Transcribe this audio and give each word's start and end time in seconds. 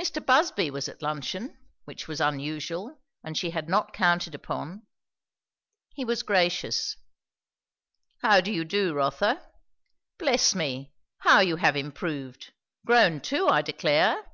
Mr. 0.00 0.24
Busby 0.24 0.70
was 0.70 0.88
at 0.88 1.02
luncheon, 1.02 1.58
which 1.84 2.06
was 2.06 2.20
unusual 2.20 3.02
and 3.24 3.36
she 3.36 3.50
had 3.50 3.68
not 3.68 3.92
counted 3.92 4.32
upon. 4.32 4.86
He 5.96 6.04
was 6.04 6.22
gracious. 6.22 6.96
"How 8.22 8.40
do 8.40 8.52
you 8.52 8.64
do, 8.64 8.94
Rotha? 8.94 9.50
Bless 10.16 10.54
me, 10.54 10.92
how 11.22 11.40
you 11.40 11.56
have 11.56 11.74
improved! 11.74 12.52
grown 12.86 13.20
too, 13.20 13.48
I 13.48 13.62
declare." 13.62 14.24